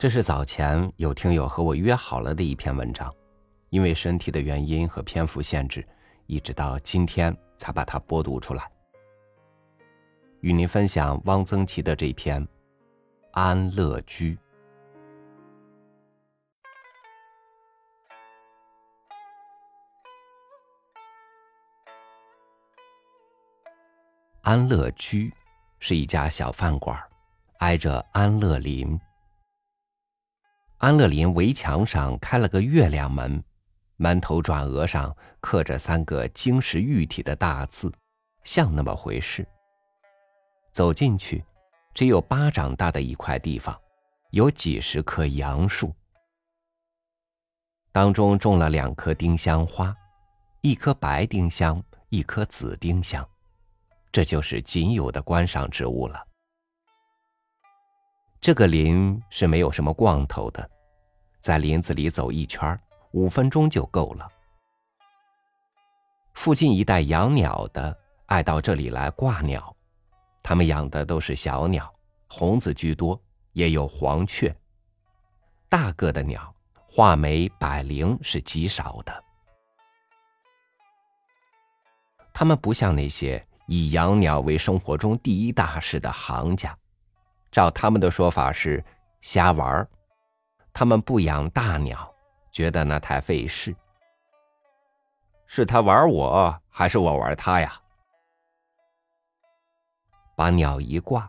[0.00, 3.14] 这是早前有听友和我约好了的一篇文章，
[3.68, 5.86] 因为身体的原因和篇幅限制，
[6.24, 8.66] 一直到今天才把它播读出来。
[10.40, 12.42] 与您分享汪曾祺的这篇
[13.32, 14.34] 《安乐居》。
[24.40, 25.30] 安乐居
[25.78, 26.98] 是一家小饭馆，
[27.58, 28.98] 挨着安乐林。
[30.80, 33.44] 安乐林围墙上开了个月亮门，
[33.96, 37.92] 门头转额上刻着三个晶石玉体的大字，
[38.44, 39.46] 像那么回事。
[40.70, 41.44] 走进去，
[41.92, 43.78] 只有巴掌大的一块地方，
[44.30, 45.94] 有几十棵杨树，
[47.92, 49.94] 当中种了两棵丁香花，
[50.62, 53.28] 一棵白丁香，一棵紫丁香，
[54.10, 56.29] 这就是仅有的观赏植物了。
[58.40, 60.70] 这个林是没有什么逛头的，
[61.40, 62.78] 在林子里走一圈，
[63.10, 64.26] 五分钟就够了。
[66.32, 67.94] 附近一带养鸟的
[68.26, 69.76] 爱到这里来挂鸟，
[70.42, 71.94] 他们养的都是小鸟，
[72.28, 73.20] 红子居多，
[73.52, 74.54] 也有黄雀。
[75.68, 76.54] 大个的鸟，
[76.88, 79.24] 画眉、百灵是极少的。
[82.32, 86.74] 他们不像那些以养鸟为生活中第一大事的行家。
[87.50, 88.82] 照他们的说法是
[89.20, 89.88] 瞎玩儿，
[90.72, 92.14] 他们不养大鸟，
[92.52, 93.74] 觉得那太费事。
[95.46, 97.80] 是他玩我，还是我玩他呀？
[100.36, 101.28] 把鸟一挂，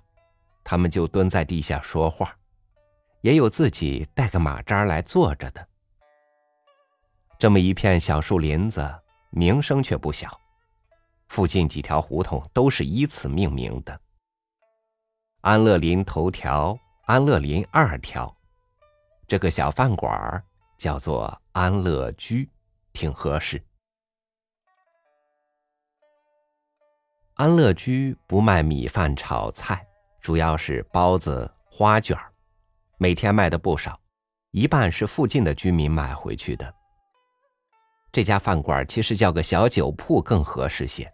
[0.63, 2.38] 他们就蹲在地下说话，
[3.22, 5.67] 也有自己带个马扎来坐着的。
[7.39, 8.88] 这么一片小树林子，
[9.31, 10.39] 名声却不小，
[11.30, 14.00] 附近几条胡同都是以此命名的。
[15.42, 18.31] 安乐林头条，安乐林二条，
[19.28, 20.44] 这个小饭馆儿
[20.78, 22.47] 叫做安乐居，
[22.94, 23.59] 挺合适。
[27.34, 29.84] 安乐居不卖米饭炒菜，
[30.22, 32.16] 主要是包子、花卷
[33.00, 34.00] 每天卖的不少，
[34.51, 36.72] 一半是附近的居民买回去的。
[38.12, 41.12] 这家饭馆其实叫个小酒铺更合适些，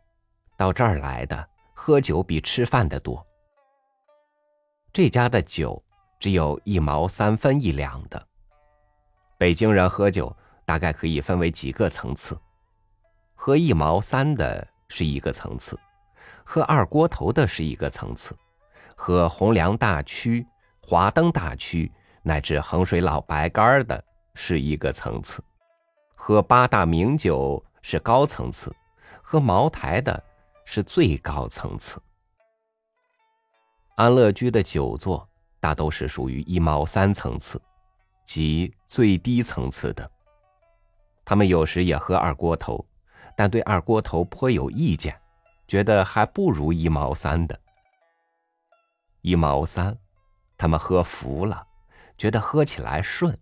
[0.58, 3.26] 到这儿来的喝酒比吃饭的多。
[4.98, 5.80] 这家的酒
[6.20, 8.28] 只有一毛三分一两的。
[9.38, 10.36] 北京人喝酒
[10.66, 12.36] 大概可以分为几个层次，
[13.36, 15.80] 喝一毛三的是一个层次，
[16.44, 18.36] 喝二锅头的是一个层次，
[18.96, 20.44] 喝红梁大曲、
[20.82, 21.92] 华灯大曲
[22.24, 24.04] 乃至衡水老白干的
[24.34, 25.44] 是一个层次，
[26.16, 28.76] 喝八大名酒是高层次，
[29.22, 30.24] 喝茅台的
[30.66, 32.02] 是最高层次。
[33.98, 35.28] 安乐居的酒座
[35.60, 37.60] 大都是属于一毛三层次，
[38.24, 40.08] 即最低层次的。
[41.26, 42.86] 他们有时也喝二锅头，
[43.36, 45.20] 但对二锅头颇有意见，
[45.68, 47.60] 觉得还不如一毛三的。
[49.22, 49.98] 一毛三，
[50.60, 51.66] 他们喝服了，
[52.20, 53.36] 觉得喝起来顺。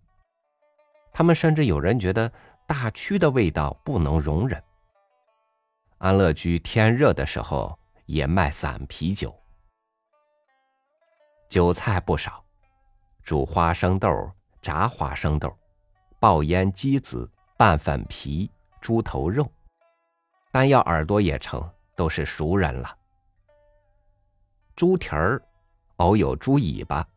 [1.11, 2.31] 他们甚至有人觉得
[2.65, 4.63] 大曲的味道不能容忍。
[5.97, 9.37] 安乐居天热的时候也卖散啤酒。
[11.55, 12.43] 酒菜不少，
[13.23, 14.29] 煮花生豆、
[14.61, 15.49] 炸花生豆、
[16.19, 18.51] 爆腌鸡子、拌粉皮、
[18.81, 19.49] 猪头肉，
[20.51, 21.65] 单要耳朵也成，
[21.95, 22.93] 都是熟人了。
[24.75, 25.41] 猪蹄儿，
[25.95, 27.07] 偶有猪尾巴，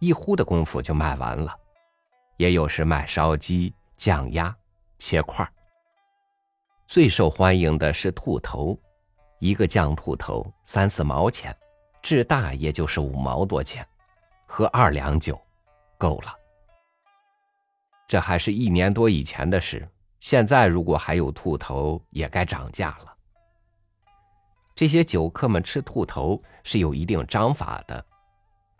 [0.00, 1.56] 一呼的功夫就卖完了。
[2.38, 4.52] 也有时卖烧鸡、酱鸭、
[4.98, 5.48] 切块
[6.88, 8.76] 最受欢迎的是兔头，
[9.38, 11.56] 一个酱兔头三四毛钱。
[12.02, 13.86] 至大也就是五毛多钱，
[14.46, 15.40] 喝二两酒，
[15.98, 16.34] 够了。
[18.08, 19.88] 这还是一年多以前的事，
[20.18, 23.14] 现在如果还有兔头，也该涨价了。
[24.74, 28.04] 这些酒客们吃兔头是有一定章法的，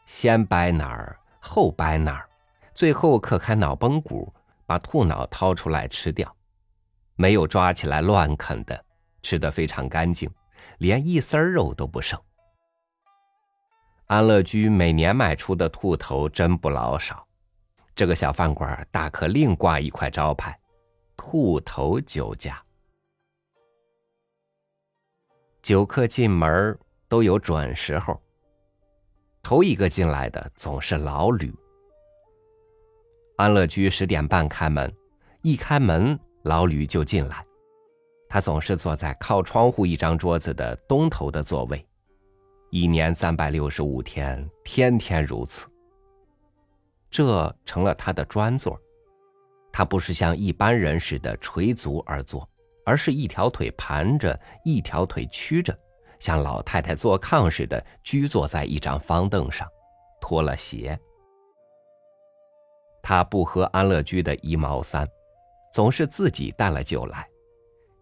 [0.06, 2.28] 先掰哪儿，后掰哪儿，
[2.72, 4.34] 最后磕开脑崩骨，
[4.64, 6.34] 把兔脑掏出来吃掉，
[7.16, 8.84] 没有抓起来乱啃的，
[9.22, 10.28] 吃得非常干净，
[10.78, 12.18] 连一丝肉都不剩。
[14.10, 17.24] 安乐居每年卖出的兔头真不老少，
[17.94, 20.58] 这个小饭馆大可另挂一块招牌
[21.16, 22.60] ：“兔头酒家”。
[25.62, 26.76] 酒客进门
[27.06, 28.20] 都有准时候，
[29.44, 31.54] 头一个进来的总是老吕。
[33.36, 34.92] 安乐居十点半开门，
[35.42, 37.46] 一开门老吕就进来，
[38.28, 41.86] 他总是坐在靠窗户一张桌子的东头的座位。
[42.70, 45.66] 一年三百六十五天，天天如此。
[47.10, 48.80] 这成了他的专座。
[49.72, 52.48] 他不是像一般人似的垂足而坐，
[52.84, 55.76] 而是一条腿盘着，一条腿曲着，
[56.20, 59.66] 像老太太坐炕似的居坐在一张方凳上，
[60.20, 60.98] 脱了鞋。
[63.02, 65.08] 他不喝安乐居的一毛三，
[65.72, 67.28] 总是自己带了酒来，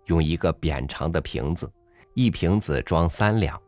[0.07, 1.71] 用一个扁长的瓶子，
[2.15, 3.59] 一瓶子装三两，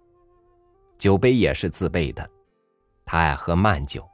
[1.00, 2.30] 酒杯也是自备的。
[3.04, 4.06] 他爱喝慢酒。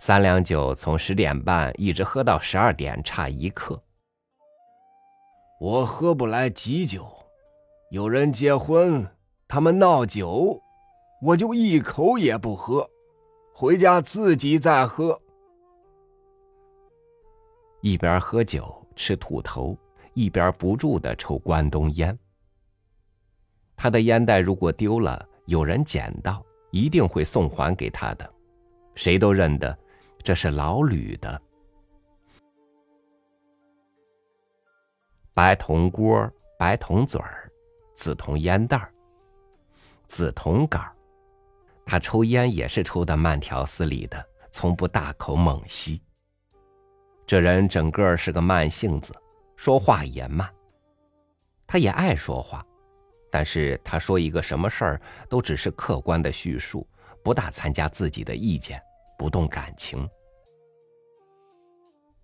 [0.00, 3.80] 三两酒从十点半一直喝到十二点，差一刻。
[5.60, 7.06] 我喝不来急酒，
[7.90, 9.06] 有人结婚，
[9.46, 10.60] 他们闹酒，
[11.22, 12.90] 我就一口也不喝，
[13.54, 15.18] 回家自己再喝。
[17.80, 19.76] 一边喝酒吃兔头，
[20.14, 22.18] 一边不住的抽关东烟。
[23.76, 28.28] 他的烟袋如果丢了，有人捡到，一定会送还给他的，
[28.94, 29.76] 谁都认得。
[30.22, 31.40] 这是老吕的
[35.34, 37.52] 白铜锅、白铜嘴儿、
[37.94, 38.90] 紫铜烟袋儿、
[40.06, 40.96] 紫铜杆儿。
[41.84, 46.00] 他抽烟也是抽的慢条斯理的，从不大口猛吸。
[47.26, 49.14] 这人整个是个慢性子，
[49.56, 50.50] 说话也慢。
[51.66, 52.64] 他也爱说话，
[53.34, 56.86] 但是他说一个什么事儿，都只是客观的叙述，
[57.20, 58.80] 不大参加自己的意见。
[59.18, 60.08] 不动感情，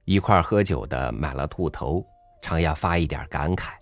[0.05, 2.07] 一块喝酒的买了兔头，
[2.41, 3.73] 常要发一点感慨。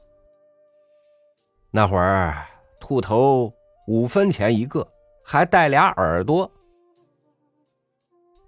[1.71, 2.47] 那会儿
[2.81, 3.53] 兔头
[3.87, 4.91] 五分钱一个，
[5.23, 6.51] 还带俩耳朵。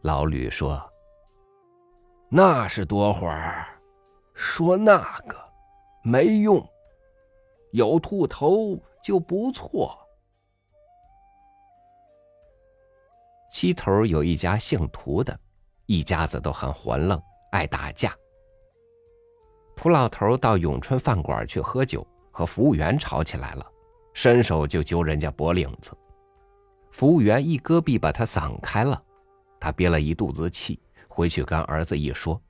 [0.00, 0.82] 老吕说
[2.32, 3.69] ：“那是多会儿，
[4.32, 5.37] 说那个
[6.03, 6.67] 没用，
[7.72, 9.96] 有兔头就不错。”
[13.52, 15.38] 西头有一家姓涂的，
[15.87, 17.20] 一家子都很混愣，
[17.50, 18.14] 爱打架。
[19.75, 23.67] 涂老头到永春饭馆去喝酒，和服务员吵起来了，
[24.14, 25.96] 伸手就揪人家脖领子，
[26.93, 29.02] 服务员一胳臂把他搡开了，
[29.58, 32.40] 他憋了一肚子气，回去跟儿子一说。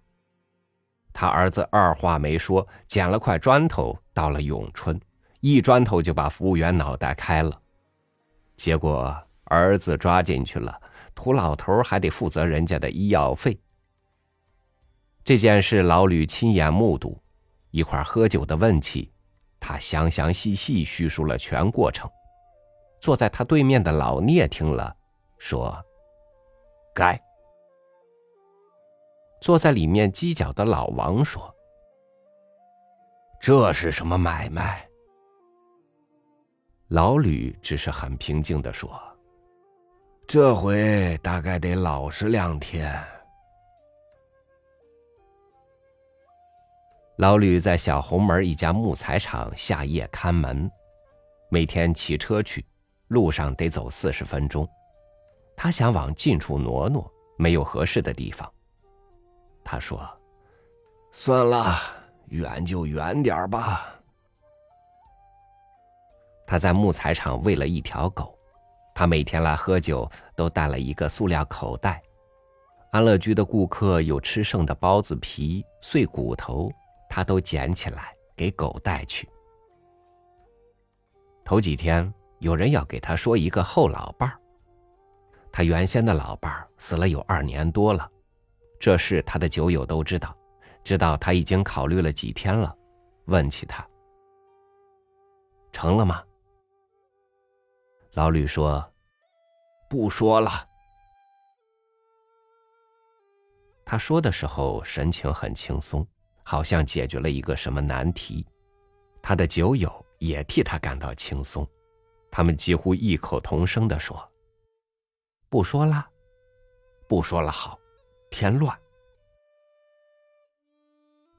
[1.13, 5.01] 他儿子二话没说，捡了块砖头到了永春，
[5.41, 7.61] 一砖头就把服务员脑袋开了，
[8.57, 10.81] 结果儿子抓进去了。
[11.15, 13.59] 土老头还得负责人家的医药费。
[15.25, 17.21] 这件事老吕亲眼目睹，
[17.71, 19.13] 一块喝酒的问起，
[19.59, 22.09] 他详详细细叙述了全过程。
[23.01, 24.95] 坐在他对面的老聂听了，
[25.39, 25.83] 说
[26.95, 27.21] ：“该。”
[29.41, 31.55] 坐在里面犄角的老王说
[33.41, 34.87] ：“这是什么买卖？”
[36.91, 39.01] 老吕只是很平静的说。
[40.27, 43.01] 这回大概得老实两天。
[47.17, 50.69] 老吕在小红门一家木材厂下夜看门，
[51.49, 52.67] 每天骑车去，
[53.07, 54.69] 路上得走四十分钟。
[55.57, 57.09] 他想往近处挪挪，
[57.39, 58.53] 没有合适的地方。
[59.63, 60.01] 他说
[61.13, 61.77] ：“算了，
[62.31, 63.95] 远就远点吧。”
[66.51, 68.37] 他在木材厂喂了一条狗。
[68.93, 72.03] 他每天来喝酒，都带了一个塑料口袋。
[72.91, 76.69] 安乐居的顾客有吃剩的包子皮、碎骨头，
[77.09, 79.29] 他都捡起来给狗带去。
[81.45, 84.37] 头几天有人要给他说一个后老伴儿，
[85.53, 88.11] 他原先的老伴儿死了有二年多了，
[88.81, 90.37] 这事他的酒友都知道，
[90.83, 92.77] 知道他已经考虑了几天了，
[93.27, 93.87] 问起他，
[95.71, 96.21] 成了吗？
[98.13, 98.93] 老吕说
[99.89, 100.51] ：“不说了。”
[103.87, 106.07] 他说的时候神情很轻松，
[106.43, 108.47] 好像解决了一个什么难题。
[109.23, 111.67] 他的酒友也替他感到轻松，
[112.31, 114.31] 他们几乎异口同声的说
[115.49, 116.09] ：“不说了，
[117.09, 117.79] 不说了，好，
[118.31, 118.77] 添乱。”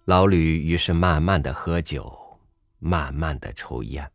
[0.06, 2.18] 老吕于是慢慢的喝酒，
[2.80, 4.10] 慢慢的抽烟。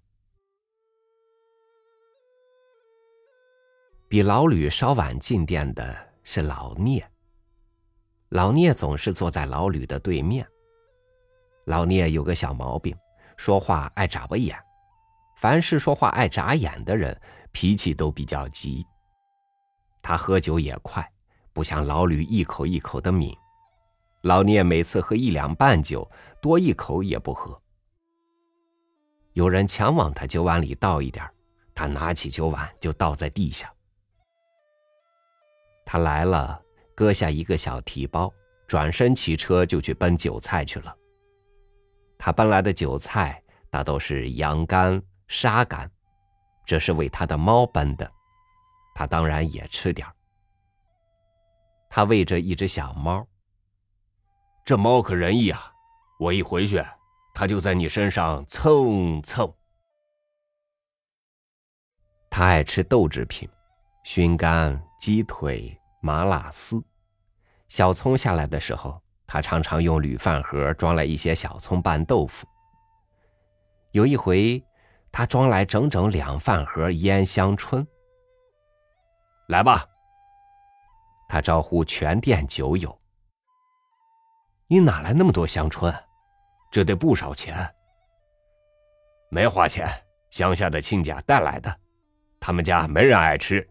[4.09, 7.05] 比老吕稍晚进店的是老聂。
[8.29, 10.47] 老聂总是坐在老吕的对面。
[11.65, 12.97] 老聂有个小毛病，
[13.37, 14.57] 说话爱眨巴眼。
[15.39, 17.21] 凡是说话爱眨眼的人，
[17.51, 18.87] 脾气都比较急。
[20.01, 21.05] 他喝酒也快，
[21.53, 23.37] 不像老吕一口一口的抿。
[24.23, 26.09] 老聂每次喝一两半酒，
[26.41, 27.61] 多一口也不喝。
[29.33, 31.29] 有人强往他酒碗里倒一点，
[31.75, 33.73] 他拿起酒碗就倒在地下。
[35.87, 36.61] 他来了，
[36.95, 38.31] 搁下一个小提包，
[38.67, 40.95] 转身骑车就去奔韭菜去了。
[42.19, 43.41] 他奔来的韭菜
[43.71, 45.89] 大都是羊肝、沙肝，
[46.67, 48.11] 这是为他的猫奔的，
[48.95, 50.07] 他当然也吃点
[51.89, 53.25] 他喂着一只小猫，
[54.65, 55.73] 这猫可仁义啊！
[56.19, 56.85] 我一回去，
[57.33, 59.51] 它就在你身上蹭蹭。
[62.29, 63.49] 他爱吃豆制品，
[64.05, 66.83] 熏干鸡腿、麻辣丝。
[67.69, 72.45] 小葱下来的时候，他常常用铝饭盒装来一些小葱拌豆腐。
[73.93, 74.61] 有一回，
[75.13, 77.87] 他装来整整两饭盒腌香椿。
[79.47, 79.87] 来吧，
[81.29, 83.01] 他招呼全店酒友。
[84.67, 85.95] 你哪来那么多香椿？
[86.69, 87.73] 这得不少钱。
[89.31, 89.87] 没花钱，
[90.33, 91.73] 乡下的亲家带来的。
[92.41, 93.71] 他们家没人爱吃，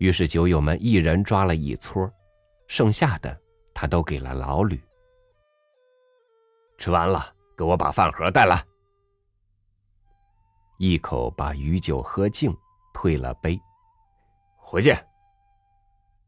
[0.00, 2.10] 于是酒友们一人抓了一撮，
[2.66, 3.38] 剩下的
[3.74, 4.82] 他都给了老吕。
[6.78, 8.64] 吃完了，给我把饭盒带来。
[10.78, 12.56] 一口把余酒喝净，
[12.94, 13.60] 退了杯，
[14.56, 14.96] 回去。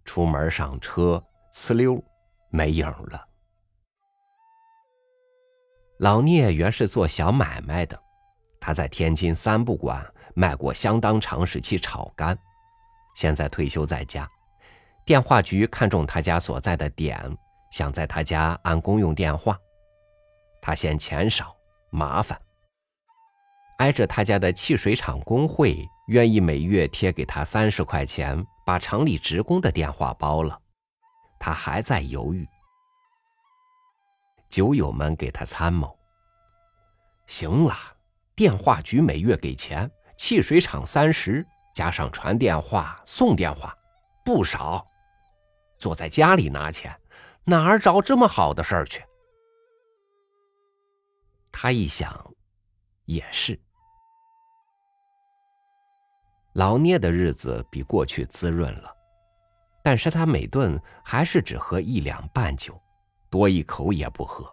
[0.04, 1.98] 出门上车，呲溜，
[2.50, 3.26] 没影了。
[5.96, 7.98] 老聂原是做小买卖的。
[8.60, 12.38] 他在天津三不管卖过相当长时期炒肝，
[13.14, 14.28] 现在退休在家。
[15.04, 17.18] 电话局看中他家所在的点，
[17.70, 19.58] 想在他家安公用电话。
[20.60, 21.54] 他嫌钱少
[21.90, 22.40] 麻烦，
[23.78, 25.76] 挨着他家的汽水厂工会
[26.06, 30.56] 愿意每月贴给他三十块钱，把厂里职工的电话包了。
[31.40, 32.46] 他还在犹豫。
[34.48, 35.98] 酒友们给他参谋：
[37.26, 37.74] 行了。
[38.34, 43.76] 电话局每月给钱，汽水厂三十，加上传电话、送电话，
[44.24, 44.86] 不少。
[45.78, 46.96] 坐在家里拿钱，
[47.44, 49.04] 哪儿找这么好的事儿去？
[51.50, 52.32] 他一想，
[53.06, 53.58] 也是。
[56.54, 58.94] 老聂的日子比过去滋润了，
[59.82, 62.80] 但是他每顿还是只喝一两半酒，
[63.30, 64.50] 多一口也不喝。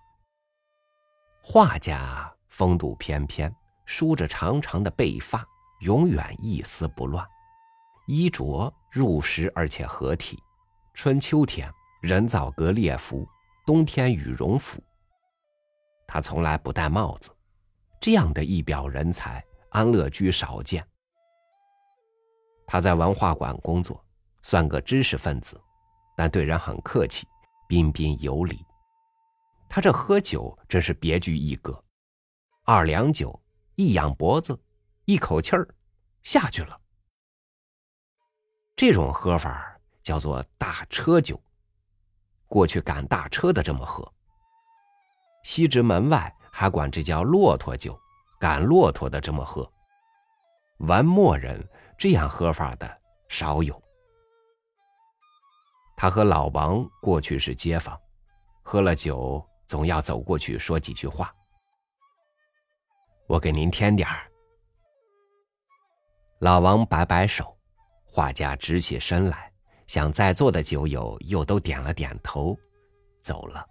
[1.42, 3.54] 画家风度翩翩。
[3.92, 5.44] 梳着长长的背发，
[5.80, 7.26] 永远一丝不乱，
[8.06, 10.38] 衣着入时而且合体。
[10.94, 11.72] 春秋天
[12.02, 13.26] 人造革列服，
[13.66, 14.82] 冬天羽绒服。
[16.06, 17.32] 他从来不戴帽子，
[18.02, 20.86] 这样的一表人才，安乐居少见。
[22.68, 24.04] 他在文化馆工作，
[24.42, 25.60] 算个知识分子，
[26.18, 27.26] 但对人很客气，
[27.70, 28.66] 彬彬有礼。
[29.70, 31.82] 他这喝酒真是别具一格，
[32.66, 33.40] 二两酒。
[33.76, 34.60] 一仰脖子，
[35.10, 35.68] 一口气儿
[36.22, 36.80] 下去了。
[38.76, 41.42] 这种喝法叫做大车酒。
[42.46, 44.08] 过去赶大车的这么喝。
[45.44, 48.00] 西直门外还管这叫骆驼酒，
[48.40, 49.68] 赶骆驼的这么喝。
[50.82, 53.82] 文墨人这样喝法的少有。
[55.98, 58.00] 他和老王过去是街坊，
[58.62, 61.34] 喝了酒总要走过去说几句话。
[63.26, 64.29] 我给您添点儿。
[66.40, 67.58] 老王摆摆手，
[68.06, 69.52] 画家直起身来，
[69.88, 72.58] 向在座的酒友又都点了点头，
[73.20, 73.66] 走了。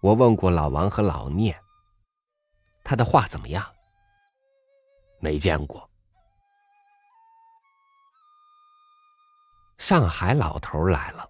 [0.00, 1.54] 我问过老王和老聂，
[2.82, 3.62] 他的画怎么样？
[5.20, 5.86] 没见过。
[9.76, 11.28] 上海老头来了。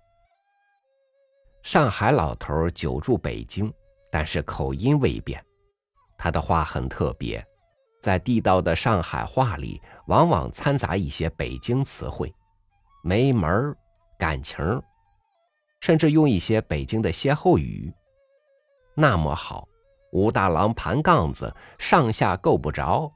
[1.65, 3.73] 上海老头久住北京，
[4.09, 5.45] 但是口音未变。
[6.17, 7.45] 他的话很特别，
[8.05, 12.31] 在地道的上海话里，往往掺杂一些北京词汇，
[13.03, 13.75] 没门儿、
[14.19, 14.63] 感情，
[15.81, 17.91] 甚至用一些北京的歇后语。
[18.95, 19.67] 那么好，
[20.13, 23.11] 武大郎盘杠子，上下够不着。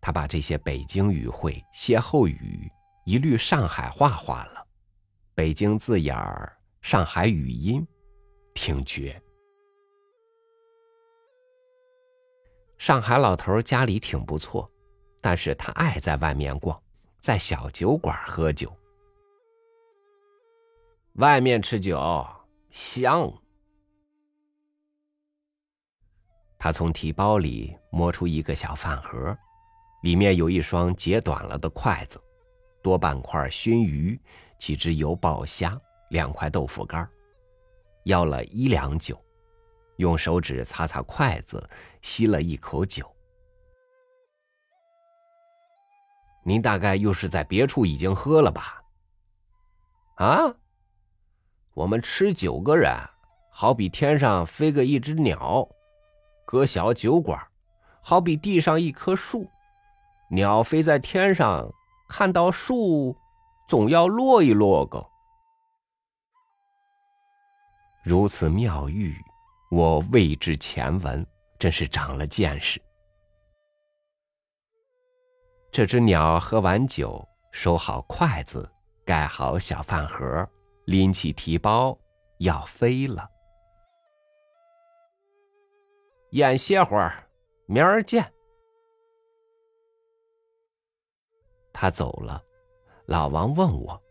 [0.00, 2.68] 他把这些北京语汇、歇后语
[3.04, 4.66] 一律上海话化了，
[5.36, 7.86] 北京字眼儿、上海语音，
[8.54, 9.22] 挺绝。
[12.80, 14.66] 上海老头家里挺不错，
[15.20, 16.82] 但是他爱在外面逛，
[17.18, 18.74] 在小酒馆喝酒。
[21.16, 22.26] 外面吃酒
[22.70, 23.30] 香。
[26.58, 29.36] 他从提包里摸出一个小饭盒，
[30.02, 32.18] 里面有一双截短了的筷子，
[32.82, 34.18] 多半块熏鱼，
[34.58, 37.06] 几只油爆虾，两块豆腐干
[38.04, 39.22] 要了一两酒。
[40.00, 41.68] 用手指擦擦筷子，
[42.00, 43.08] 吸了一口酒。
[46.42, 48.82] 您大概又是在别处已经喝了吧？
[50.16, 50.54] 啊？
[51.74, 52.90] 我们吃九个人，
[53.52, 55.68] 好比天上飞个一只鸟，
[56.46, 57.38] 搁小酒馆，
[58.02, 59.46] 好比地上一棵树。
[60.30, 61.70] 鸟飞在天上，
[62.08, 63.14] 看到树，
[63.68, 65.06] 总要落一落个。
[68.02, 69.22] 如此妙语，
[69.70, 71.24] 我未知前闻，
[71.56, 72.82] 真是长了见识。
[75.70, 78.68] 这只鸟喝完酒，收好筷子，
[79.04, 80.44] 盖好小饭盒，
[80.86, 81.96] 拎起提包，
[82.38, 83.30] 要飞了。
[86.32, 87.30] 眼歇会儿，
[87.66, 88.32] 明儿见。
[91.72, 92.42] 他走了，
[93.06, 94.02] 老王问我：“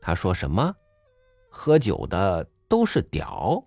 [0.00, 0.74] 他说什么？
[1.50, 3.66] 喝酒的都是屌？”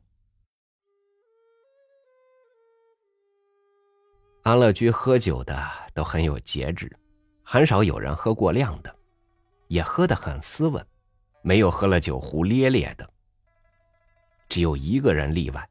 [4.43, 5.55] 安乐居喝酒的
[5.93, 6.91] 都很有节制，
[7.43, 8.95] 很少有人喝过量的，
[9.67, 10.85] 也喝得很斯文，
[11.41, 13.07] 没有喝了酒胡咧咧的。
[14.49, 15.69] 只有一个人例外，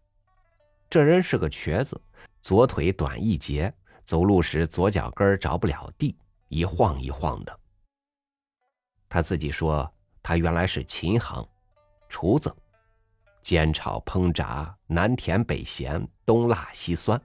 [0.88, 2.00] 这人是个瘸子，
[2.40, 3.72] 左腿短一截，
[4.04, 6.16] 走路时左脚跟着不了地。
[6.48, 7.60] 一晃一晃的。
[9.08, 9.88] 他自己说，
[10.20, 11.48] 他原来是琴行，
[12.08, 12.52] 厨子，
[13.42, 17.20] 煎炒烹炸，南甜北咸，东辣西酸。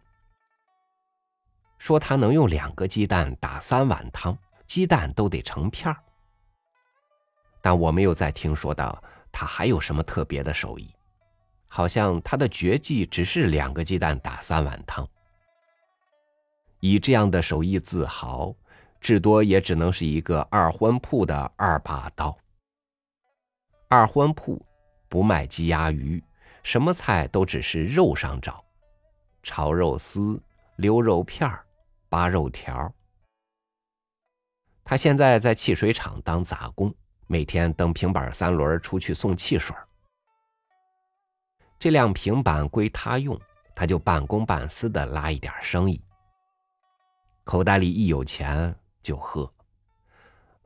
[1.77, 5.97] 说他能用两个鸡蛋打三碗汤，鸡蛋都得成片儿。
[7.61, 10.93] 但我没有再听说到他还有什么特别的手艺，
[11.67, 15.07] 好像他的绝技只是两个鸡蛋打三碗汤。
[16.79, 18.55] 以这样的手艺自豪。
[19.01, 22.35] 至多也只能是一个二婚铺的二把刀。
[23.87, 24.59] 二婚铺
[25.07, 26.23] 不卖鸡鸭鱼，
[26.63, 28.63] 什么菜都只是肉上找，
[29.43, 30.41] 炒肉丝、
[30.77, 31.65] 溜肉片儿、
[32.09, 32.93] 扒肉条。
[34.83, 36.93] 他现在在汽水厂当杂工，
[37.27, 39.75] 每天蹬平板三轮出去送汽水。
[41.79, 43.39] 这辆平板归他用，
[43.75, 46.01] 他就半公半私的拉一点生意。
[47.43, 48.75] 口袋里一有钱。
[49.05, 49.53] 就喝，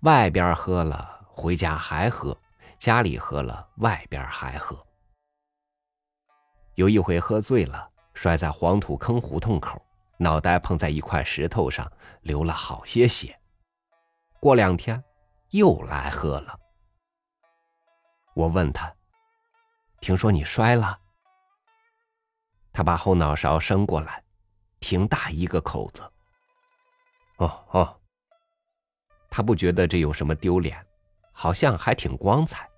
[0.04, 2.34] 外边喝了，回家还喝；
[2.80, 4.88] 家里喝了，外边还喝。
[6.76, 9.86] 有一回喝醉了，摔在黄土坑胡同口，
[10.18, 13.38] 脑袋碰在一块石头上，流了好些血。
[14.40, 15.04] 过两天，
[15.50, 16.58] 又来喝了。
[18.34, 18.96] 我问他
[20.00, 20.98] ：“听说你摔了？”
[22.72, 24.24] 他把后脑勺伸过来，
[24.80, 26.02] 挺大一个口子。
[27.40, 28.00] 哦哦。
[29.30, 30.82] 他不觉得这有什么丢脸，
[31.34, 32.69] 好像还挺光彩。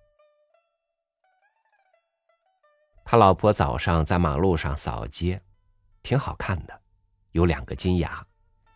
[3.04, 5.42] 他老婆早上在马路上扫街，
[6.02, 6.82] 挺好看的，
[7.32, 8.26] 有两个金牙，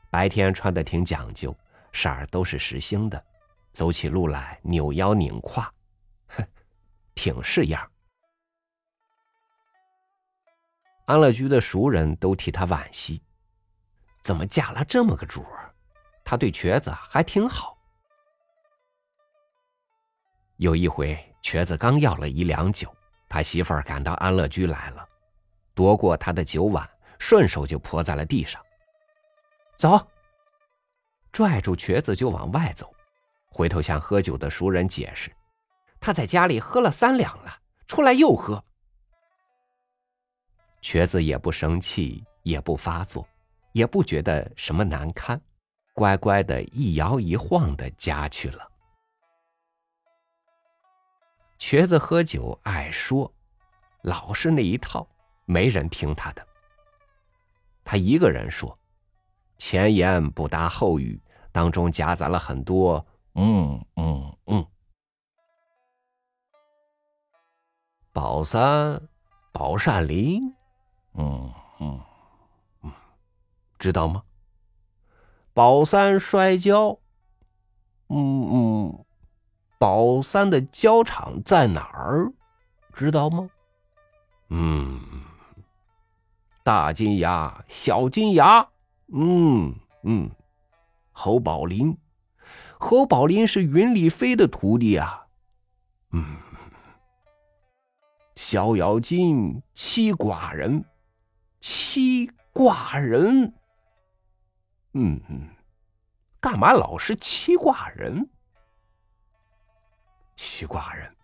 [0.09, 1.55] 白天穿的挺讲究，
[1.93, 3.23] 色儿都是实心的，
[3.71, 5.71] 走起路来扭腰拧胯，
[6.27, 6.43] 哼，
[7.13, 7.89] 挺是样。
[11.05, 13.21] 安乐居的熟人都替他惋惜，
[14.21, 15.71] 怎么嫁了这么个主儿？
[16.23, 17.77] 他对瘸子还挺好。
[20.57, 22.91] 有一回，瘸子刚要了一两酒，
[23.27, 25.07] 他媳妇儿赶到安乐居来了，
[25.73, 28.61] 夺过他的酒碗，顺手就泼在了地上。
[29.75, 30.07] 走，
[31.31, 32.93] 拽住瘸子就往外走，
[33.49, 35.31] 回头向喝酒的熟人解释，
[35.99, 38.63] 他在家里喝了三两了，出来又喝。
[40.81, 43.27] 瘸子也不生气，也不发作，
[43.73, 45.41] 也不觉得什么难堪。
[45.93, 48.69] 乖乖的一摇一晃的家去了。
[51.57, 53.31] 瘸子喝酒爱说，
[54.01, 55.07] 老是那一套，
[55.45, 56.45] 没人听他的。
[57.83, 58.77] 他一个人说，
[59.57, 64.65] 前言不搭后语，当中夹杂了很多嗯嗯嗯。
[68.11, 69.01] 宝三，
[69.51, 70.53] 宝善林，
[71.13, 72.01] 嗯嗯
[72.81, 72.91] 嗯，
[73.77, 74.23] 知道吗？
[75.53, 76.97] 宝三摔跤，
[78.09, 79.04] 嗯嗯，
[79.85, 82.33] 宝三的胶厂在哪儿？
[82.91, 83.47] 知道吗？
[84.49, 84.99] 嗯，
[86.63, 88.67] 大金牙，小金牙，
[89.13, 90.31] 嗯嗯，
[91.11, 91.95] 侯宝林，
[92.79, 95.27] 侯宝林是云里飞的徒弟啊，
[96.13, 96.35] 嗯，
[98.35, 100.83] 逍遥津，七寡人，
[101.61, 103.53] 七寡人。
[104.93, 105.47] 嗯嗯，
[106.39, 108.27] 干嘛老是七寡人？
[110.35, 111.15] 七卦人。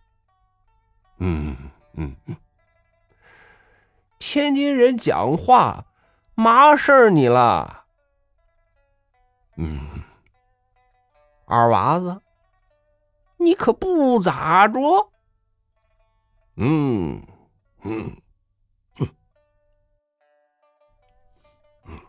[1.18, 1.56] 嗯
[1.94, 2.36] 嗯嗯，
[4.18, 5.84] 天津人讲话
[6.34, 7.84] 麻事儿你了？
[9.56, 9.80] 嗯，
[11.46, 12.20] 二娃子，
[13.36, 14.80] 你可不咋着。
[16.56, 17.22] 嗯
[17.82, 18.16] 嗯，
[18.96, 19.08] 哼，
[21.84, 22.00] 嗯。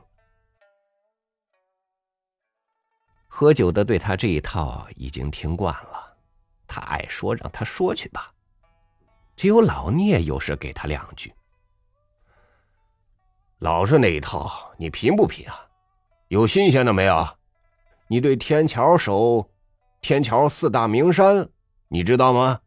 [3.27, 6.12] 喝酒的对他这一套已经听惯了，
[6.73, 8.33] 他爱说让他说去吧。
[9.35, 11.31] 只有老聂有时给他两句。
[13.59, 15.67] 老是那一套，你贫不贫啊？
[16.29, 17.37] 有新鲜的没有？
[18.07, 19.47] 你对天桥手
[20.01, 21.47] 天桥四大名山，
[21.89, 22.59] 你知道吗？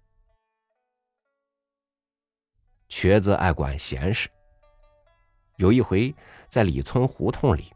[2.88, 4.28] 瘸子爱管闲事。
[5.56, 6.14] 有一回
[6.48, 7.72] 在李村胡同里，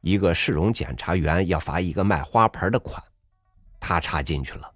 [0.00, 3.00] 一个市容检查员要罚一个卖花盆的款，
[3.78, 4.74] 他插进去了。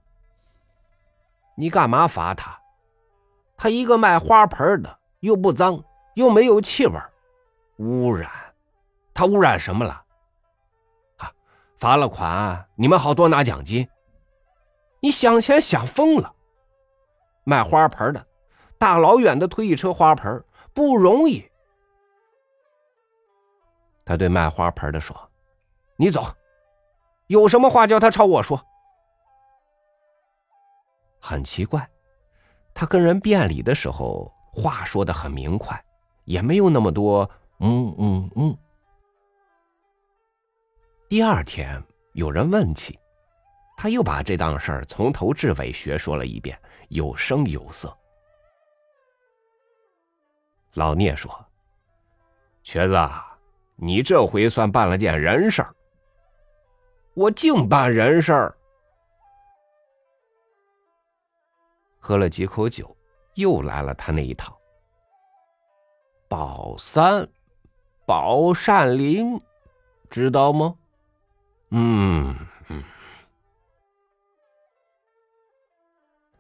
[1.55, 2.59] 你干嘛罚他？
[3.57, 5.83] 他一个卖花盆的，又不脏，
[6.15, 6.99] 又没有气味
[7.77, 8.29] 污染，
[9.15, 10.05] 他污染什么了？
[11.19, 11.31] 啊，
[11.79, 13.88] 罚了款，你们好多拿奖金。
[15.01, 16.35] 你想钱想疯了。
[17.45, 18.27] 卖花盆的，
[18.79, 21.49] 大老远的推一车花盆不容易。
[24.05, 25.17] 他对卖花盆的说
[25.97, 26.25] ：“你走，
[27.29, 28.61] 有什么话叫他朝我说。”
[31.25, 31.89] 很奇怪，
[32.75, 35.81] 他跟人辩理的时候话说的很明快，
[36.25, 37.31] 也没有那么多。
[37.61, 38.59] 嗯嗯嗯。
[41.09, 41.81] 第二天
[42.15, 42.99] 有人问起，
[43.77, 46.59] 他又把这档事儿从头至尾学说了一遍，
[46.89, 47.97] 有声有色。
[50.75, 51.33] 老聂说
[52.65, 52.99] ：“瘸子，
[53.77, 55.73] 你这回算办了件人事儿。
[57.15, 58.57] 我净办人事儿。”
[62.05, 62.95] 喝了几口酒，
[63.37, 64.59] 又来了他那一套。
[66.29, 67.27] 宝三。
[68.05, 69.41] 宝善林，
[70.11, 70.75] 知道吗？
[71.71, 72.35] 嗯
[72.69, 72.83] 嗯。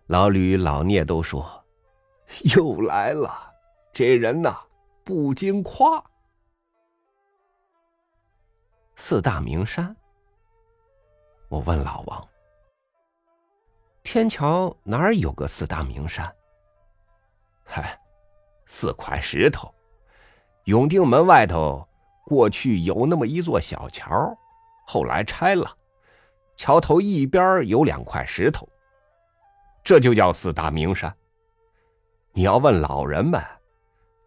[0.06, 1.64] 老吕、老聂都说，
[2.56, 3.54] 又来了，
[3.92, 4.60] 这人呐
[5.04, 6.04] 不经夸。
[8.96, 9.94] 四大名山，
[11.48, 12.28] 我问老王，
[14.02, 16.30] 天桥哪儿有个四大名山？
[17.64, 17.98] 嗨，
[18.66, 19.72] 四块石头。
[20.64, 21.86] 永定门外头，
[22.24, 24.36] 过去有那么一座小桥，
[24.86, 25.70] 后来拆了。
[26.56, 28.68] 桥头一边有两块石头，
[29.82, 31.12] 这就叫四大名山。
[32.32, 33.42] 你要问老人们，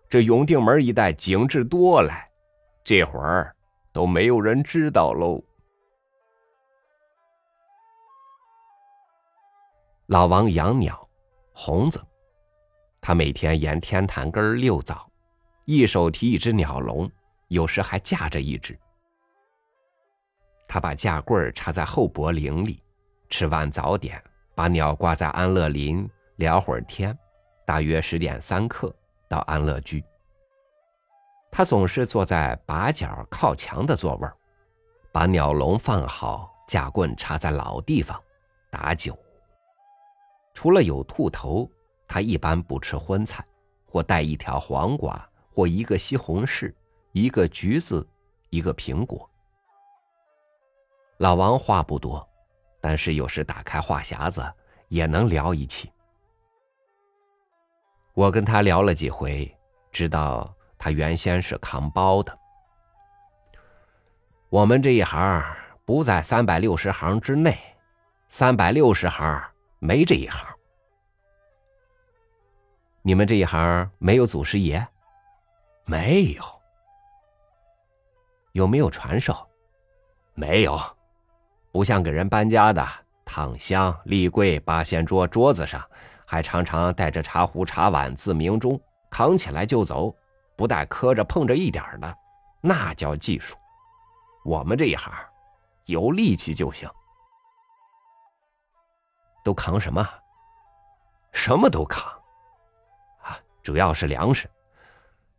[0.09, 2.27] 这永定门一带景致多来，
[2.83, 3.55] 这会儿
[3.93, 5.41] 都没有人知道喽。
[10.07, 11.09] 老王养鸟，
[11.51, 11.99] 红子，
[13.01, 15.09] 他每天沿天坛根遛早。
[15.65, 17.09] 一手提一只鸟笼，
[17.47, 18.77] 有时还架着一只。
[20.67, 22.83] 他把架棍插在后脖领里，
[23.29, 27.17] 吃完早点，把鸟挂在安乐林聊会儿天，
[27.65, 28.95] 大约十点三刻
[29.27, 30.03] 到安乐居。
[31.51, 34.29] 他总是坐在把角靠墙的座位
[35.11, 38.21] 把鸟笼放好，架棍插在老地方，
[38.69, 39.17] 打酒。
[40.55, 41.69] 除了有兔头，
[42.07, 43.45] 他一般不吃荤菜，
[43.85, 45.23] 或带一条黄瓜。
[45.57, 46.73] 或一个西红柿，
[47.13, 48.05] 一个橘子，
[48.49, 49.29] 一个苹果。
[51.15, 52.27] 老王话不多，
[52.81, 54.43] 但是有时打开话匣子
[54.89, 55.89] 也能聊一起。
[58.13, 59.49] 我跟他聊了几回，
[59.93, 62.37] 知道他原先是扛包的。
[64.49, 65.41] 我们这一行
[65.85, 67.57] 不在三百六十行之内，
[68.27, 69.41] 三百六十行
[69.85, 70.43] 没这一行。
[73.03, 74.85] 你们这一行没有祖师爷？
[75.85, 76.43] 没有，
[78.53, 79.47] 有没有传授？
[80.33, 80.79] 没有，
[81.71, 82.83] 不像给人搬家的，
[83.23, 85.87] 躺箱、立柜、八仙桌，桌子上
[86.25, 90.13] 还常常带着茶壶、茶碗，自鸣钟，扛起来就走，
[90.55, 92.17] 不带磕着碰着一点的，
[92.59, 93.55] 那叫技术。
[94.43, 95.13] 我们这一行，
[95.85, 96.89] 有力气就行。
[99.45, 100.05] 都扛什么？
[101.31, 102.11] 什么都扛，
[103.21, 104.49] 啊，主要是粮食。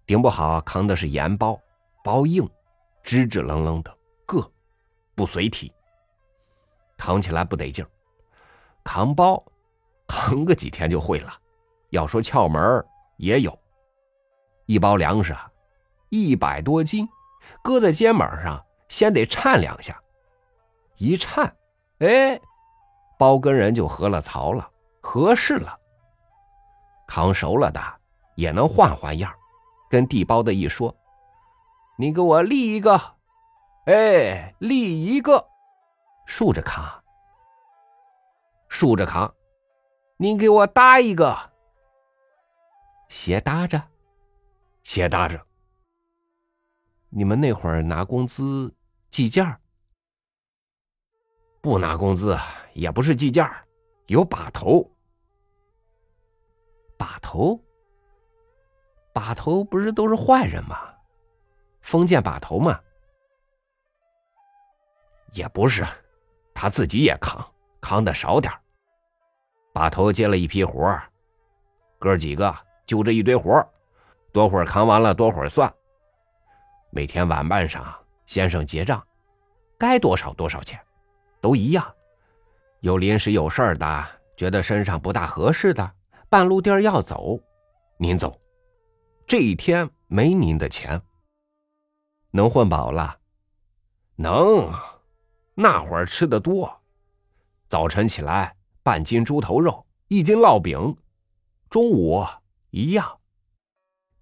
[0.07, 1.61] 顶不好，扛的是盐包，
[2.05, 2.49] 包硬，
[3.03, 4.49] 支支棱棱的，硌，
[5.17, 5.73] 不随体，
[6.97, 7.91] 扛起来不得劲儿。
[8.85, 9.45] 扛包，
[10.07, 11.35] 扛个几天就会了。
[11.91, 13.59] 要说窍门也有，
[14.67, 15.51] 一包粮食啊，
[16.11, 17.09] 一百多斤，
[17.61, 20.01] 搁在肩膀上，先得颤两下，
[20.99, 21.57] 一颤，
[21.99, 22.41] 哎，
[23.19, 25.79] 包跟人就合了槽了，合适了。
[27.07, 27.81] 扛熟了的，
[28.35, 29.33] 也能换换样
[29.89, 30.95] 跟地包的一说，
[31.97, 33.01] 你给我立一个，
[33.87, 35.47] 哎，立一个，
[36.27, 36.85] 竖着扛，
[38.69, 39.33] 竖着扛。
[40.19, 41.53] 您给我搭一个，
[43.09, 43.83] 斜搭着，
[44.83, 45.41] 斜搭着。
[47.11, 48.75] 你们那会儿拿工资
[49.11, 49.61] 计件儿？
[51.67, 52.39] 不拿工资，
[52.75, 53.45] 也不是计件，
[54.07, 54.89] 有把头。
[56.97, 57.61] 把头？
[59.13, 60.79] 把头不是都是坏人吗？
[61.81, 62.79] 封建把头嘛？
[65.33, 65.85] 也不是，
[66.55, 67.45] 他自己也扛，
[67.81, 68.53] 扛的少点
[69.73, 70.97] 把头接了一批活
[71.99, 73.69] 哥几个就这一堆活
[74.31, 75.69] 多会儿扛完了多会儿算。
[76.91, 77.93] 每天晚班上，
[78.25, 79.05] 先生结账，
[79.77, 80.81] 该多少多少钱，
[81.47, 81.95] 都一样。
[82.81, 85.93] 有临时有事儿的，觉得身上不大合适的，
[86.29, 87.39] 半路地要走，
[87.99, 88.41] 您走，
[89.29, 91.01] 这一天没您的钱。
[92.33, 93.21] 能混饱了？
[94.17, 94.73] 能。
[95.55, 96.83] 那会儿吃的多，
[97.69, 100.97] 早晨起来半斤猪头肉，一斤烙饼，
[101.71, 102.27] 中午
[102.71, 103.21] 一样，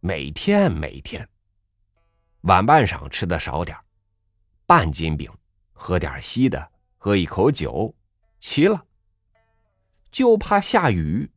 [0.00, 1.26] 每天每天。
[2.42, 3.74] 晚班上吃的少点
[4.66, 5.32] 半斤饼，
[5.72, 6.70] 喝点稀的，
[7.04, 7.94] 喝一口酒，
[8.38, 8.86] 齐了。
[10.10, 11.30] 就怕下雨，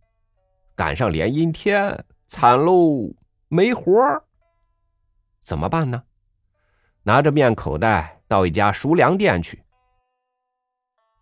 [0.78, 3.14] 赶上连阴天，惨喽，
[3.50, 4.24] 没活儿
[5.42, 6.06] 怎么办呢？
[7.04, 9.62] 拿着面口袋到一家熟粮店去。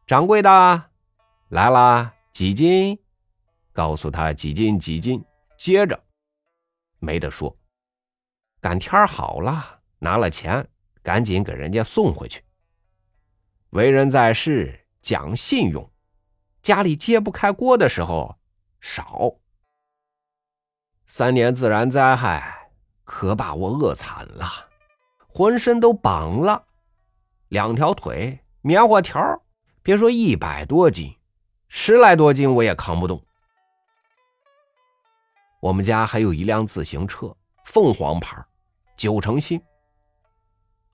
[0.05, 0.91] 掌柜的，
[1.49, 2.99] 来啦，几斤？
[3.73, 5.25] 告诉他几斤几斤。
[5.57, 5.99] 接着，
[6.99, 7.57] 没得说，
[8.61, 10.69] 赶天好了，拿了钱，
[11.01, 12.44] 赶紧给人家送回去。
[13.75, 15.91] 为人在世讲信用，
[16.61, 18.37] 家里揭不开锅的时候
[18.79, 19.35] 少。
[21.07, 22.71] 三年自然灾害，
[23.03, 24.47] 可把我饿惨了，
[25.27, 26.67] 浑身都绑了，
[27.49, 29.19] 两条腿棉花条。
[29.83, 31.13] 别说一百多斤，
[31.67, 33.21] 十来多斤我也扛不动。
[35.59, 37.35] 我们家还有一辆自行车，
[37.65, 38.41] 凤凰牌，
[38.95, 39.61] 九成新。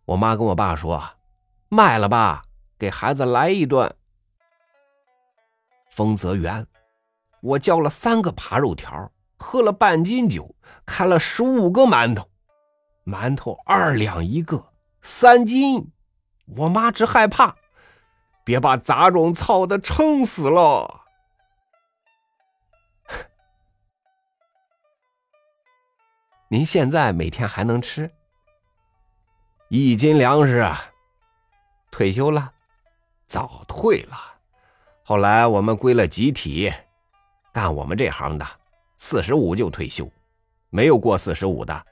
[0.03, 0.99] 我妈跟我爸说
[1.69, 2.41] ：“卖了吧，
[2.81, 3.95] 给孩子来一顿。”
[5.95, 6.65] 丰泽园，
[7.41, 12.27] 我叫了三个扒肉条，喝了半斤酒，开了十五个馒头，
[13.05, 15.91] 馒头二两一个，三斤。
[16.57, 17.55] 我妈只害怕。
[18.43, 21.01] 别把杂种操的撑死了！
[26.49, 28.11] 您现在每天还能吃
[29.69, 30.91] 一斤粮食啊？
[31.91, 32.51] 退休了？
[33.31, 34.17] 早退了。
[35.03, 36.69] 后来我们归了集体，
[37.53, 38.45] 干我们这行的，
[38.97, 40.05] 四十五就退休，
[40.69, 41.85] 没有过四十五的。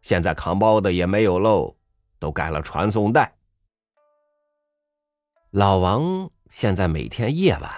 [0.00, 1.76] 现在扛包的也没有喽，
[2.18, 3.30] 都改了传送带。
[5.50, 7.70] 老王现在每天夜晚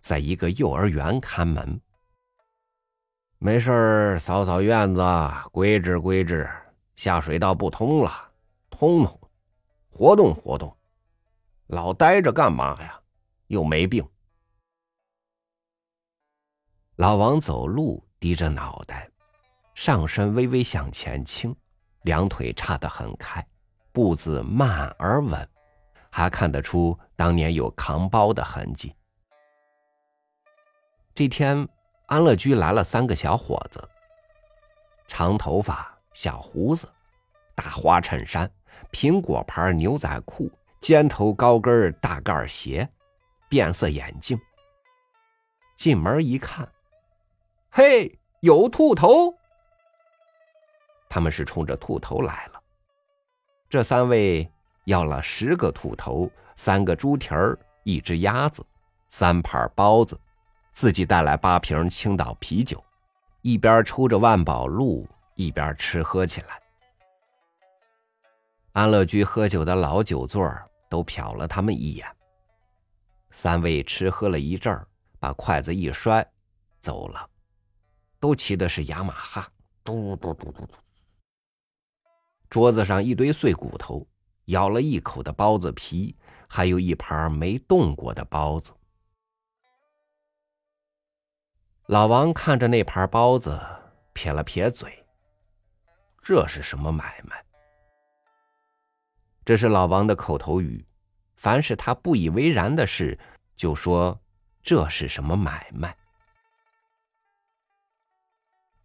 [0.00, 1.80] 在一个幼儿园看门，
[3.38, 5.02] 没事扫扫院子，
[5.50, 6.48] 规制规制，
[6.94, 8.12] 下水道不通了，
[8.70, 9.20] 通通，
[9.90, 10.72] 活动活动。
[11.70, 13.00] 老待着干嘛呀？
[13.46, 14.04] 又没病。
[16.96, 19.08] 老王走路低着脑袋，
[19.72, 21.54] 上身微微向前倾，
[22.02, 23.46] 两腿叉得很开，
[23.92, 25.48] 步子慢而稳。
[26.10, 28.92] 还看得出当年有扛包的痕迹。
[31.14, 31.68] 这天，
[32.06, 33.88] 安乐居来了三个小伙子，
[35.06, 36.92] 长头发、小胡子，
[37.54, 38.50] 大花衬衫、
[38.90, 40.50] 苹果牌牛仔裤、
[40.80, 42.88] 尖头高跟大盖鞋、
[43.48, 44.38] 变色眼镜。
[45.76, 46.68] 进门一看，
[47.70, 49.34] 嘿，有兔头！
[51.08, 52.62] 他们是冲着兔头来了。
[53.68, 54.50] 这三位。
[54.84, 58.64] 要了十个兔头，三个猪蹄儿，一只鸭子，
[59.10, 60.18] 三盘包子，
[60.72, 62.82] 自己带来八瓶青岛啤酒，
[63.42, 66.60] 一边抽着万宝路，一边吃喝起来。
[68.72, 70.42] 安乐居喝酒的老酒座
[70.90, 72.06] 都瞟了他们一眼。
[73.30, 74.86] 三位吃喝了一阵儿，
[75.18, 76.30] 把筷子一摔，
[76.78, 77.30] 走了，
[78.18, 79.50] 都骑的是雅马哈，
[79.82, 80.74] 嘟嘟嘟嘟嘟。
[82.50, 84.06] 桌子上一堆碎骨头。
[84.46, 86.16] 咬了一口的包子皮，
[86.48, 88.72] 还有一盘没动过的包子。
[91.86, 93.56] 老王看着那盘包子，
[94.12, 95.06] 撇了撇嘴
[96.20, 97.44] ：“这是什么买卖？”
[99.50, 100.86] 这是老王的口头语，
[101.34, 103.18] 凡是他不以为然的事，
[103.56, 104.16] 就说
[104.62, 105.92] 这是什么买卖。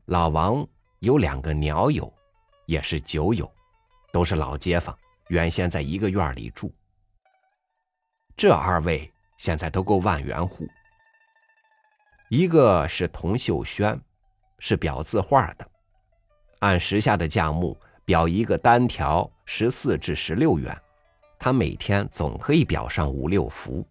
[0.05, 0.67] 老王
[1.01, 2.11] 有两个鸟友，
[2.65, 3.47] 也是酒友，
[4.11, 4.97] 都是老街坊。
[5.27, 6.73] 原先在一个院里住，
[8.35, 10.67] 这二位现在都够万元户，
[12.31, 14.01] 一个是童秀轩，
[14.57, 15.69] 是裱字画的，
[16.61, 20.75] 按时下的价目裱一个单条十四至十六元，
[21.39, 23.87] 他每天总可以裱上五六幅。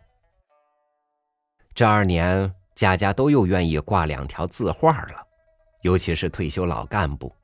[1.75, 5.27] 这二年，家家都又愿意挂两条字画了，
[5.83, 7.35] 尤其是退休老干部。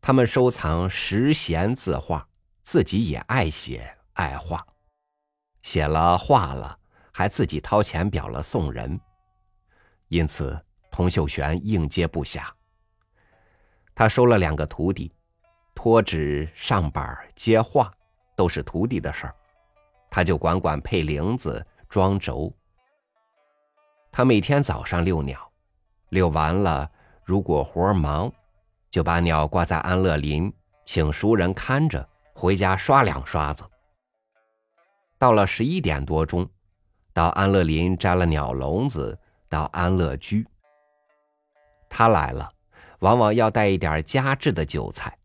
[0.00, 2.26] 他们收藏十闲字画，
[2.62, 4.66] 自己也爱写爱画，
[5.62, 6.78] 写了画了，
[7.12, 8.98] 还自己掏钱裱了送人。
[10.08, 12.48] 因此，童秀全应接不暇。
[13.94, 15.12] 他收了两个徒弟，
[15.82, 17.90] 托纸、上板、接画，
[18.36, 19.34] 都是徒弟的事儿，
[20.10, 22.52] 他就管管配铃子、装轴。
[24.12, 25.40] 他每天早上遛鸟，
[26.10, 26.90] 遛完了，
[27.24, 28.30] 如果活忙。
[28.90, 30.52] 就把鸟挂在安乐林，
[30.84, 33.64] 请熟人看着，回家刷两刷子。
[35.18, 36.46] 到了十一点多钟，
[37.14, 40.46] 到安乐林摘了鸟笼子，到安乐居。
[41.88, 42.52] 他来了，
[42.98, 45.16] 往往要带一点加制的酒菜，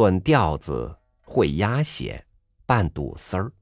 [0.00, 2.24] 论调子、会压血、
[2.64, 3.52] 半堵丝儿。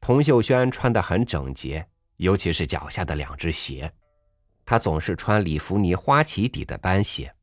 [0.00, 1.84] 童秀轩穿得很整洁，
[2.18, 3.92] 尤其是脚下的两只鞋。
[4.64, 7.34] 他总是穿里弗尼花旗底的单鞋，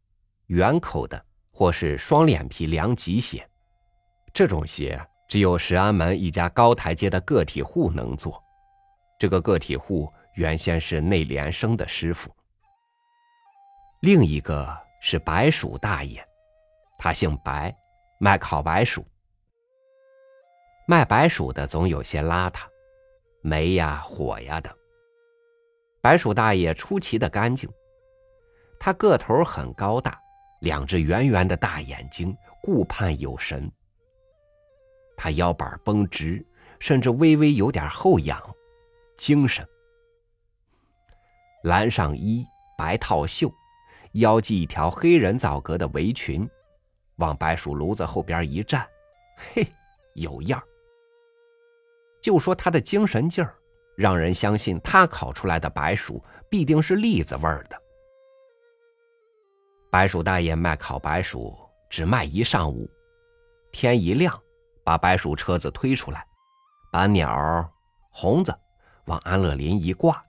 [0.45, 3.45] 圆口的或是双脸皮凉吉鞋。
[4.31, 8.41] 这种鞋只有石安门一家高台阶的个体户能做。
[9.19, 12.34] 这个个体户原先是内联生的师傅。
[13.99, 16.25] 另一个是白鼠大爷，
[16.97, 17.75] 他姓白，
[18.19, 19.05] 卖烤白薯。
[20.88, 22.62] 卖白薯的总有些邋遢，
[23.41, 24.75] 煤呀火呀的。
[26.01, 27.67] 白鼠大爷出奇的干净，
[28.79, 30.19] 他个头很高大，
[30.62, 33.71] 两只圆圆的大眼睛顾盼有神。
[35.17, 36.45] 他腰板绷直，
[36.79, 38.39] 甚至微微有点后仰，
[39.17, 39.67] 精神。
[41.63, 42.45] 蓝上衣，
[42.77, 43.51] 白套袖，
[44.12, 46.47] 腰系一条黑人造革的围裙，
[47.17, 48.88] 往白薯炉子后边一站，
[49.54, 49.67] 嘿，
[50.13, 50.62] 有样
[52.21, 53.56] 就说他的精神劲儿。
[53.97, 57.82] 让人相信他烤出来的白薯必定是栗子味儿的。
[59.89, 61.58] 白薯大爷卖烤白薯
[61.89, 62.89] 只卖一上午，
[63.71, 64.38] 天一亮，
[64.84, 66.28] 把白薯车子推出来，
[66.91, 67.71] 把鸟、
[68.12, 68.54] 红子
[69.06, 70.21] 往安乐林一挂，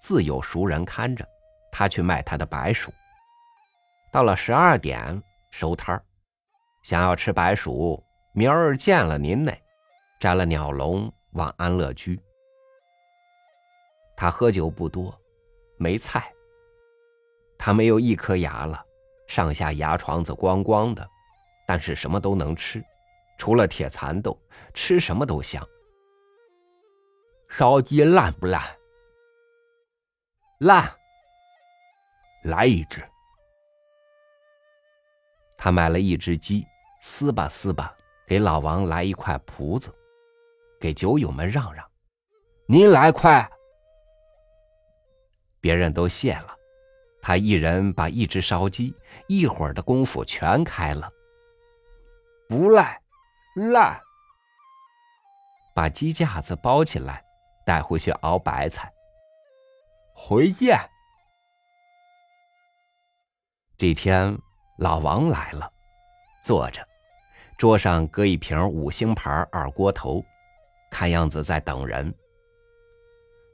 [0.00, 1.22] 自有熟人看着，
[1.70, 2.90] 他去卖他的白薯。
[4.10, 6.02] 到了十二点收摊儿，
[6.82, 9.52] 想要吃白薯，明儿见了您呢，
[10.18, 12.20] 摘了鸟笼往安乐居。
[14.16, 15.18] 他喝酒不多，
[15.78, 16.32] 没菜。
[17.58, 18.82] 他没有一颗牙了，
[19.28, 21.06] 上下牙床子光光的，
[21.66, 22.82] 但是什么都能吃，
[23.38, 24.38] 除了铁蚕豆，
[24.72, 25.66] 吃什么都香。
[27.48, 28.62] 烧鸡烂不烂？
[30.60, 30.90] 烂。
[32.44, 33.06] 来一只。
[35.62, 36.66] 他买了一只鸡，
[37.02, 37.94] 撕吧撕吧，
[38.26, 39.94] 给老王来一块脯子，
[40.80, 41.86] 给酒友们让让。
[42.66, 43.46] 您来块。
[45.60, 46.56] 别人都谢了，
[47.20, 48.94] 他一人把一只烧鸡，
[49.28, 51.12] 一会儿的功夫全开了。
[52.48, 52.98] 不赖，
[53.54, 54.00] 烂。
[55.74, 57.22] 把鸡架子包起来，
[57.66, 58.90] 带回去熬白菜。
[60.16, 60.80] 回见。
[63.76, 64.38] 这天
[64.80, 65.70] 老王来了，
[66.42, 66.82] 坐着，
[67.58, 70.24] 桌上搁一瓶五星牌二锅头，
[70.90, 72.12] 看样子在等人。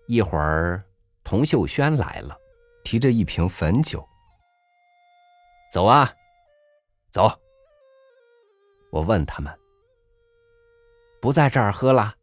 [0.06, 0.82] 一会儿。
[1.24, 2.38] 童秀轩来了，
[2.84, 4.06] 提着一瓶汾酒。
[5.72, 6.14] 走啊，
[7.10, 7.28] 走。
[8.92, 9.52] 我问他们，
[11.20, 12.14] 不在这儿喝了。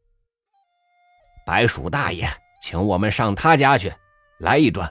[1.45, 2.25] 白鼠大爷
[2.61, 3.93] 请我们上他家去，
[4.39, 4.89] 来一顿。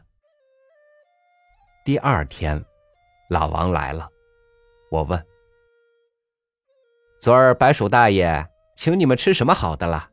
[1.86, 2.62] 第二天，
[3.32, 4.06] 老王来了，
[4.90, 5.26] 我问：
[7.18, 8.46] 昨儿白鼠大爷
[8.76, 10.10] 请你们吃什么好的了？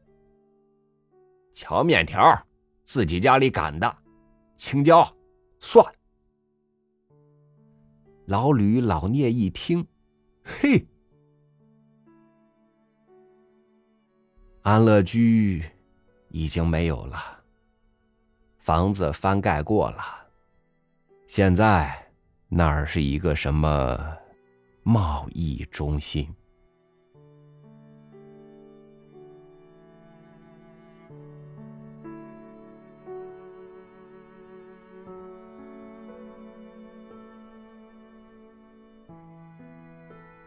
[1.54, 2.46] 荞面条。
[2.82, 3.98] 自己家里擀的，
[4.56, 5.08] 青椒、
[5.60, 5.86] 蒜。
[8.26, 9.86] 老吕、老聂一听，
[10.44, 10.88] 嘿，
[14.64, 15.64] 安乐居
[16.30, 17.44] 已经没有了，
[18.58, 20.04] 房子翻盖过了，
[21.28, 22.09] 现在
[22.52, 24.18] 那儿是一个什么
[24.82, 26.28] 贸易中心。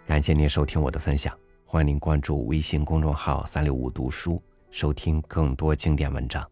[0.05, 4.43] 感谢您收听我的分享，欢迎您关注微信公众号“三六五读书”，
[4.73, 6.45] 收听更多经典文章。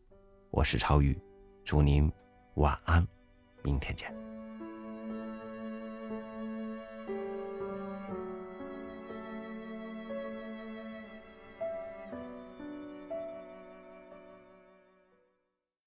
[0.51, 1.19] 我是超宇。
[1.65, 2.11] 祝您
[2.55, 3.07] 晚安，
[3.63, 4.30] 明天见。